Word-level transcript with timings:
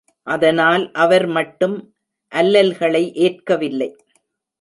அதனால், 0.27 0.91
அவர் 0.93 1.25
மட்டும் 1.27 1.75
அல்லல்களை 2.31 3.13
ஏற்கவில்லை! 3.17 3.89